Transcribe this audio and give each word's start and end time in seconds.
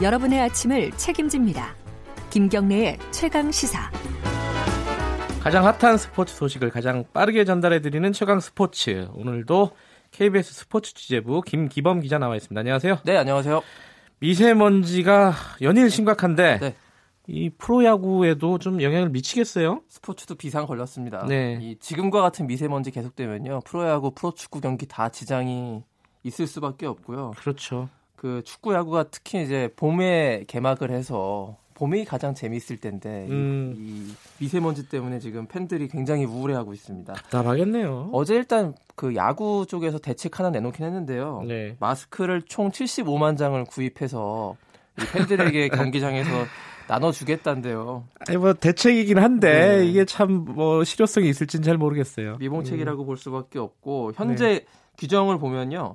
여러분의 0.00 0.40
아침을 0.42 0.92
책임집니다. 0.92 1.74
김경래의 2.30 2.98
최강 3.10 3.50
시사. 3.50 3.90
가장 5.40 5.66
핫한 5.66 5.98
스포츠 5.98 6.36
소식을 6.36 6.70
가장 6.70 7.04
빠르게 7.12 7.44
전달해드리는 7.44 8.12
최강 8.12 8.38
스포츠. 8.38 9.08
오늘도 9.14 9.72
KBS 10.12 10.54
스포츠 10.54 10.94
취재부 10.94 11.42
김기범 11.42 12.00
기자 12.00 12.18
나와 12.18 12.36
있습니다. 12.36 12.60
안녕하세요. 12.60 12.98
네, 13.04 13.16
안녕하세요. 13.16 13.60
미세먼지가 14.20 15.32
연일 15.62 15.90
심각한데 15.90 16.58
네. 16.60 16.76
이 17.26 17.50
프로야구에도 17.50 18.58
좀 18.58 18.80
영향을 18.80 19.08
미치겠어요? 19.08 19.82
스포츠도 19.88 20.36
비상 20.36 20.66
걸렸습니다. 20.66 21.26
네. 21.26 21.58
이 21.60 21.76
지금과 21.80 22.22
같은 22.22 22.46
미세먼지 22.46 22.92
계속되면요. 22.92 23.62
프로야구, 23.64 24.12
프로축구 24.12 24.60
경기 24.60 24.86
다 24.86 25.08
지장이 25.08 25.82
있을 26.22 26.46
수밖에 26.46 26.86
없고요. 26.86 27.32
그렇죠. 27.36 27.88
그 28.18 28.42
축구 28.44 28.74
야구가 28.74 29.04
특히 29.12 29.42
이제 29.44 29.70
봄에 29.76 30.42
개막을 30.48 30.90
해서 30.90 31.56
봄이 31.74 32.04
가장 32.04 32.34
재미있을 32.34 32.78
텐데 32.78 33.26
이- 33.28 33.32
음. 33.32 33.74
이, 33.78 34.12
미세먼지 34.42 34.88
때문에 34.88 35.20
지금 35.20 35.46
팬들이 35.46 35.86
굉장히 35.86 36.24
우울해하고 36.24 36.74
있습니다. 36.74 37.12
답답하겠네요. 37.12 38.10
어제 38.12 38.34
일단 38.34 38.74
그 38.96 39.14
야구 39.14 39.64
쪽에서 39.68 39.98
대책 40.00 40.40
하나 40.40 40.50
내놓긴 40.50 40.84
했는데요. 40.84 41.44
네. 41.46 41.76
마스크를 41.78 42.42
총 42.42 42.72
75만 42.72 43.38
장을 43.38 43.62
구입해서 43.66 44.56
이 45.00 45.04
팬들에게 45.12 45.68
경기장에서 45.92 46.30
나눠주겠다는데요. 46.88 48.04
아니 48.26 48.36
뭐 48.38 48.52
대책이긴 48.54 49.18
한데 49.18 49.76
네. 49.78 49.86
이게 49.86 50.04
참 50.04 50.44
뭐 50.46 50.82
실효성이 50.82 51.28
있을지는 51.28 51.62
잘 51.62 51.76
모르겠어요. 51.76 52.38
미봉책이라고 52.40 53.04
볼 53.04 53.16
수밖에 53.16 53.60
없고 53.60 54.12
현재 54.16 54.64
규정을 54.98 55.38
보면요. 55.38 55.94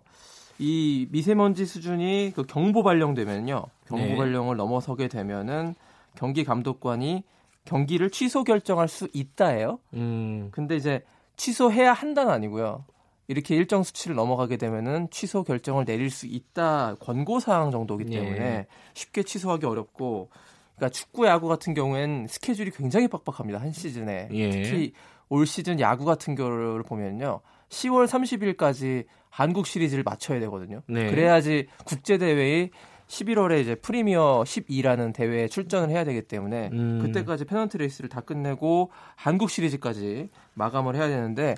이 0.60 1.08
미세먼지 1.12 1.66
수준이 1.66 2.34
그 2.36 2.44
경보 2.44 2.84
발령되면요. 2.84 3.66
경보 3.88 4.06
네. 4.06 4.16
발령을 4.16 4.56
넘어서게 4.58 5.08
되면은 5.08 5.76
경기 6.16 6.44
감독관이 6.44 7.24
경기를 7.66 8.10
취소 8.10 8.44
결정할 8.44 8.88
수 8.88 9.08
있다예요. 9.14 9.80
음. 9.94 10.50
근데 10.52 10.76
이제 10.76 11.04
취소해야 11.36 11.94
한다는 11.94 12.32
아니고요. 12.32 12.86
이렇게 13.28 13.56
일정 13.56 13.84
수치를 13.84 14.16
넘어가게 14.16 14.58
되면은 14.58 15.10
취소 15.10 15.44
결정을 15.44 15.86
내릴 15.86 16.10
수 16.10 16.28
있다 16.28 16.96
권고 17.00 17.40
사항 17.40 17.72
정도이기 17.72 18.12
때문에 18.12 18.40
예. 18.40 18.68
쉽게 18.94 19.24
취소하기 19.24 19.66
어렵고 19.66 20.30
그러니까 20.76 20.90
축구 20.90 21.26
야구 21.26 21.48
같은 21.48 21.74
경우에는 21.74 22.28
스케줄이 22.28 22.70
굉장히 22.72 23.08
빡빡합니다. 23.08 23.60
한 23.60 23.72
시즌에. 23.72 24.28
예. 24.32 24.50
특히 24.52 24.94
올 25.30 25.48
시즌 25.48 25.80
야구 25.80 26.04
같은 26.06 26.36
경우를 26.36 26.84
보면요. 26.84 27.40
10월 27.74 28.08
30일까지 28.08 29.06
한국 29.30 29.66
시리즈를 29.66 30.04
맞춰야 30.04 30.40
되거든요. 30.42 30.82
네. 30.88 31.10
그래야지 31.10 31.68
국제 31.86 32.18
대회에 32.18 32.70
11월에 33.08 33.62
이제 33.62 33.76
프리미어 33.76 34.44
12라는 34.46 35.14
대회에 35.14 35.48
출전을 35.48 35.90
해야 35.90 36.04
되기 36.04 36.22
때문에 36.22 36.70
음. 36.72 37.00
그때까지 37.02 37.46
페넌트 37.46 37.78
레이스를 37.78 38.10
다 38.10 38.22
끝내고 38.22 38.92
한국 39.16 39.50
시리즈까지 39.50 40.30
마감을 40.54 40.96
해야 40.96 41.08
되는데 41.08 41.56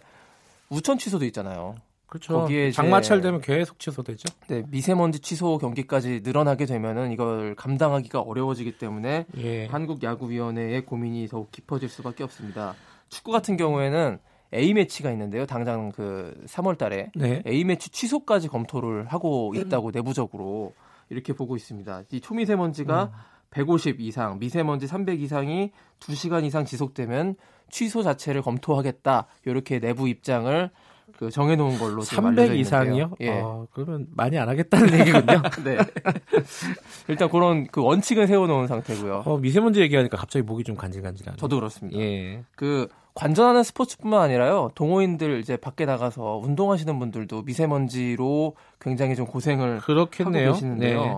우천 0.70 0.98
취소도 0.98 1.26
있잖아요. 1.26 1.76
그렇죠. 2.08 2.34
거기에 2.34 2.72
장마철 2.72 3.20
되면 3.22 3.42
계속 3.42 3.78
취소되죠. 3.80 4.34
네, 4.48 4.64
미세먼지 4.70 5.20
취소 5.20 5.58
경기까지 5.58 6.22
늘어나게 6.24 6.66
되면은 6.66 7.12
이걸 7.12 7.56
감당하기가 7.56 8.22
어려워지기 8.22 8.78
때문에 8.78 9.26
예. 9.38 9.66
한국 9.66 10.02
야구 10.04 10.30
위원회의 10.30 10.86
고민이 10.86 11.28
더욱 11.28 11.52
깊어질 11.52 11.90
수밖에 11.90 12.24
없습니다. 12.24 12.74
축구 13.10 13.32
같은 13.32 13.58
경우에는 13.58 14.20
A 14.56 14.74
매치가 14.74 15.12
있는데요. 15.12 15.46
당장 15.46 15.92
그 15.92 16.34
3월달에 16.48 17.12
네. 17.16 17.44
A 17.46 17.64
매치 17.64 17.90
취소까지 17.90 18.48
검토를 18.48 19.06
하고 19.08 19.54
있다고 19.56 19.92
내부적으로 19.92 20.74
이렇게 21.10 21.34
보고 21.34 21.56
있습니다. 21.56 22.04
이 22.12 22.22
초미세먼지가 22.22 23.12
150 23.52 24.02
이상, 24.02 24.40
미세먼지 24.40 24.88
300 24.88 25.22
이상이 25.22 25.72
2시간 26.00 26.44
이상 26.46 26.66
지속되면 26.66 27.36
취소 27.70 28.04
자체를 28.04 28.42
검토하겠다. 28.42 29.28
이렇게 29.46 29.80
내부 29.80 30.08
입장을 30.10 30.70
그 31.18 31.30
정해놓은 31.30 31.78
걸로 31.78 32.02
지금 32.02 32.24
300 32.24 32.40
알려져 32.40 32.60
이상이요? 32.60 33.12
예. 33.22 33.30
어, 33.30 33.68
그러면 33.72 34.08
많이 34.16 34.38
안 34.38 34.50
하겠다는 34.50 35.00
얘기군요. 35.00 35.42
네. 35.64 35.78
일단 37.08 37.30
그런 37.30 37.68
그 37.68 37.82
원칙을 37.82 38.28
세워놓은 38.28 38.68
상태고요. 38.68 39.24
어, 39.26 39.38
미세먼지 39.38 39.82
얘기하니까 39.82 40.18
갑자기 40.18 40.44
목이 40.44 40.64
좀 40.64 40.76
간질간질하네. 40.76 41.38
저도 41.38 41.56
그렇습니다. 41.58 41.98
예. 42.00 42.44
그 42.56 42.90
관전하는 43.16 43.64
스포츠뿐만 43.64 44.22
아니라요 44.22 44.72
동호인들 44.76 45.40
이제 45.40 45.56
밖에 45.58 45.86
나가서 45.86 46.38
운동하시는 46.44 47.00
분들도 47.00 47.44
미세먼지로 47.44 48.56
굉장히 48.80 49.16
좀 49.16 49.26
고생을 49.26 49.80
그렇겠네요. 49.80 50.48
하고 50.50 50.54
계시는데요. 50.54 51.02
네. 51.02 51.16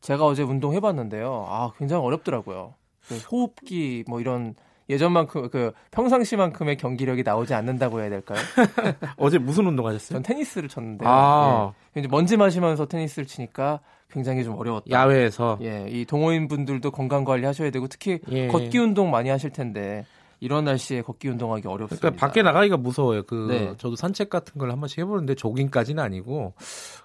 제가 0.00 0.26
어제 0.26 0.42
운동해 0.42 0.80
봤는데요. 0.80 1.46
아 1.48 1.70
굉장히 1.78 2.04
어렵더라고요. 2.04 2.74
그 3.08 3.16
호흡기 3.30 4.04
뭐 4.08 4.20
이런 4.20 4.54
예전만큼 4.88 5.48
그 5.50 5.72
평상시만큼의 5.92 6.76
경기력이 6.76 7.22
나오지 7.22 7.54
않는다고 7.54 8.00
해야 8.00 8.10
될까요? 8.10 8.38
어제 9.16 9.38
무슨 9.38 9.66
운동 9.66 9.86
하셨어요? 9.86 10.16
전 10.16 10.22
테니스를 10.22 10.68
쳤는데 10.68 11.04
아. 11.06 11.72
예. 11.96 12.00
이제 12.00 12.08
먼지 12.08 12.36
마시면서 12.36 12.86
테니스를 12.86 13.26
치니까 13.26 13.80
굉장히 14.10 14.44
좀 14.44 14.56
어려웠다. 14.56 14.90
야외에서. 14.90 15.58
예, 15.62 15.86
이 15.88 16.04
동호인 16.04 16.46
분들도 16.48 16.90
건강 16.90 17.24
관리 17.24 17.44
하셔야 17.46 17.70
되고 17.70 17.88
특히 17.88 18.20
예. 18.30 18.48
걷기 18.48 18.78
운동 18.78 19.10
많이 19.10 19.28
하실 19.28 19.50
텐데 19.50 20.04
이런 20.40 20.64
날씨에 20.64 21.02
걷기 21.02 21.28
운동하기 21.28 21.66
어렵습니다. 21.66 22.00
그러니까 22.00 22.20
밖에 22.26 22.42
나가기가 22.42 22.76
무서워요. 22.76 23.22
그 23.24 23.46
네. 23.48 23.74
저도 23.78 23.96
산책 23.96 24.28
같은 24.28 24.58
걸 24.58 24.70
한 24.70 24.80
번씩 24.80 24.98
해보는데 24.98 25.34
조깅까지는 25.34 26.02
아니고 26.02 26.52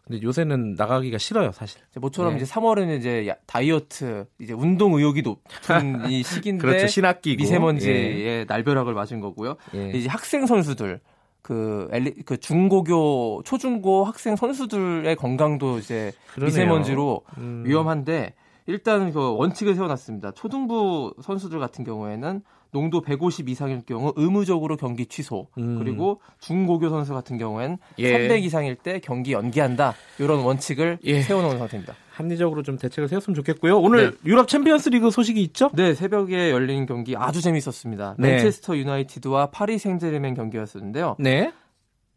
근데 0.05 0.21
요새는 0.21 0.75
나가기가 0.75 1.17
싫어요, 1.17 1.51
사실. 1.53 1.79
이제 1.91 1.99
모처럼 1.99 2.35
네. 2.37 2.41
이제 2.41 2.51
3월에는 2.53 2.99
이제 2.99 3.27
야- 3.27 3.35
다이어트 3.45 4.25
이제 4.39 4.53
운동 4.53 4.93
의욕이 4.95 5.21
높은 5.21 6.09
이 6.11 6.23
시기인데 6.23 6.61
그렇죠. 6.65 6.87
신학기고 6.87 7.37
미세먼지의 7.41 8.45
날벼락을 8.47 8.93
맞은 8.93 9.21
거고요. 9.21 9.55
예. 9.75 9.91
이제 9.91 10.09
학생 10.09 10.45
선수들 10.45 10.99
그, 11.41 11.87
엘리, 11.91 12.13
그 12.25 12.37
중고교 12.37 13.43
초중고 13.45 14.03
학생 14.05 14.35
선수들의 14.35 15.15
건강도 15.15 15.77
이제 15.79 16.11
그러네요. 16.33 16.47
미세먼지로 16.47 17.21
음. 17.37 17.63
위험한데 17.65 18.33
일단 18.67 19.11
그 19.11 19.35
원칙을 19.35 19.75
세워놨습니다. 19.75 20.31
초등부 20.31 21.13
선수들 21.21 21.59
같은 21.59 21.83
경우에는 21.83 22.41
농도 22.71 23.01
150 23.01 23.49
이상일 23.49 23.81
경우 23.85 24.13
의무적으로 24.15 24.77
경기 24.77 25.05
취소. 25.05 25.47
음. 25.57 25.77
그리고 25.77 26.21
중고교 26.39 26.89
선수 26.89 27.13
같은 27.13 27.37
경우에는 27.37 27.77
예. 27.99 28.11
300 28.13 28.43
이상일 28.43 28.75
때 28.75 28.99
경기 28.99 29.33
연기한다. 29.33 29.93
이런 30.19 30.39
원칙을 30.39 30.99
예. 31.03 31.21
세워놓은 31.21 31.57
상태입니다. 31.59 31.93
합리적으로 32.11 32.63
좀 32.63 32.77
대책을 32.77 33.09
세웠으면 33.09 33.35
좋겠고요. 33.35 33.79
오늘 33.79 34.17
유럽 34.25 34.47
챔피언스 34.47 34.89
리그 34.89 35.11
소식이 35.11 35.41
있죠? 35.43 35.69
네, 35.73 35.93
새벽에 35.93 36.51
열린 36.51 36.85
경기 36.85 37.15
아주 37.15 37.41
재밌었습니다. 37.41 38.15
네. 38.19 38.31
맨체스터 38.31 38.77
유나이티드와 38.77 39.47
파리 39.47 39.77
생제르맹 39.77 40.35
경기였었는데요. 40.35 41.15
네. 41.19 41.51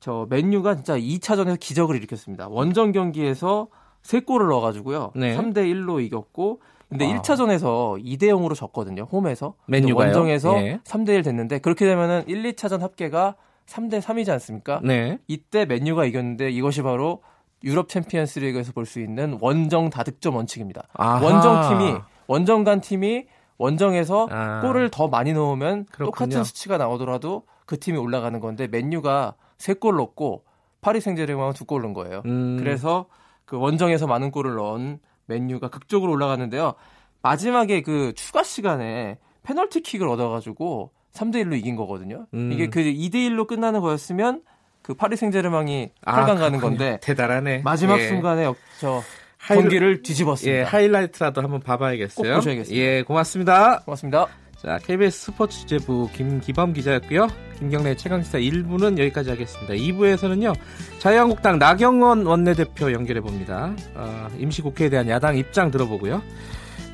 저 0.00 0.26
맨유가 0.28 0.74
진짜 0.74 0.98
2차전에서 0.98 1.58
기적을 1.58 1.96
일으켰습니다. 1.96 2.48
원정 2.48 2.92
경기에서 2.92 3.68
3골을 4.04 4.48
넣어가지고요. 4.50 5.12
네. 5.16 5.36
3대 5.36 5.58
1로 5.72 6.00
이겼고, 6.04 6.60
근데 6.88 7.06
와. 7.10 7.20
1차전에서 7.22 8.04
2대 8.04 8.24
0으로 8.24 8.54
졌거든요. 8.54 9.04
홈에서. 9.10 9.54
근데 9.66 9.80
맨유가요? 9.80 10.06
원정에서 10.08 10.56
예. 10.62 10.80
3대 10.84 11.08
1 11.10 11.22
됐는데 11.22 11.58
그렇게 11.58 11.86
되면은 11.86 12.24
1, 12.28 12.42
2차전 12.52 12.80
합계가 12.80 13.34
3대 13.66 14.00
3이지 14.00 14.30
않습니까? 14.30 14.80
네. 14.84 15.18
이때 15.26 15.64
맨유가 15.64 16.04
이겼는데 16.04 16.50
이것이 16.50 16.82
바로 16.82 17.22
유럽 17.64 17.88
챔피언스 17.88 18.40
리그에서 18.40 18.72
볼 18.72 18.84
수 18.84 19.00
있는 19.00 19.38
원정 19.40 19.88
다득점 19.90 20.36
원칙입니다. 20.36 20.82
아하. 20.92 21.24
원정 21.24 21.68
팀이 21.78 21.94
원정 22.26 22.64
간 22.64 22.80
팀이 22.82 23.24
원정에서 23.56 24.28
아. 24.30 24.60
골을 24.60 24.90
더 24.90 25.08
많이 25.08 25.32
넣으면 25.32 25.86
그렇군요. 25.86 26.04
똑같은 26.10 26.44
수치가 26.44 26.76
나오더라도 26.76 27.44
그 27.64 27.80
팀이 27.80 27.96
올라가는 27.96 28.38
건데 28.38 28.66
맨유가 28.68 29.34
3골 29.58 29.96
넣고 29.96 30.44
파리 30.82 31.00
생제르맹은 31.00 31.52
2골 31.52 31.80
넣은 31.80 31.94
거예요. 31.94 32.22
음. 32.26 32.56
그래서 32.58 33.06
그 33.44 33.56
원정에서 33.58 34.06
많은 34.06 34.30
골을 34.30 34.54
넣은 34.56 34.98
맨유가 35.26 35.68
극적으로 35.68 36.12
올라갔는데요. 36.12 36.74
마지막에 37.22 37.82
그 37.82 38.12
추가 38.14 38.42
시간에 38.42 39.18
페널티킥을 39.42 40.06
얻어가지고 40.08 40.90
3대 41.12 41.36
1로 41.44 41.56
이긴 41.56 41.76
거거든요. 41.76 42.26
음. 42.34 42.50
이게 42.52 42.68
그 42.68 42.80
2대 42.80 43.14
1로 43.14 43.46
끝나는 43.46 43.80
거였으면 43.80 44.42
그 44.82 44.94
파리 44.94 45.16
생제르맹이 45.16 45.90
아, 46.04 46.12
8강 46.22 46.26
가는 46.26 46.36
그렇군요. 46.58 46.60
건데 46.60 46.98
대단하네. 47.02 47.62
마지막 47.64 47.98
예. 48.00 48.08
순간에 48.08 48.44
역- 48.44 48.56
저 48.80 49.02
하이라- 49.38 49.60
경기를 49.60 50.02
뒤집었습니다. 50.02 50.58
예, 50.58 50.62
하이라이트라도 50.62 51.42
한번 51.42 51.60
봐봐야겠어요. 51.60 52.28
꼭 52.32 52.36
보셔야겠습니다. 52.36 52.82
예, 52.84 53.02
고맙습니다. 53.02 53.80
고맙습니다. 53.84 54.26
자, 54.56 54.78
KBS 54.78 55.26
스포츠 55.26 55.58
취재부 55.58 56.08
김기범 56.12 56.72
기자였고요. 56.72 57.28
김경래 57.58 57.94
최강시사 57.94 58.38
1부는 58.38 58.98
여기까지 58.98 59.30
하겠습니다. 59.30 59.74
2부에서는요, 59.74 60.54
자유한국당 60.98 61.58
나경원 61.58 62.26
원내대표 62.26 62.92
연결해 62.92 63.20
봅니다. 63.20 63.74
어, 63.94 64.28
임시국회에 64.38 64.88
대한 64.88 65.08
야당 65.08 65.36
입장 65.36 65.70
들어보고요. 65.70 66.22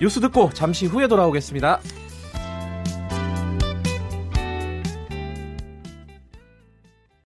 뉴스 0.01 0.21
듣고 0.21 0.51
잠시 0.53 0.87
후에 0.87 1.07
돌아오겠습니다. 1.07 1.81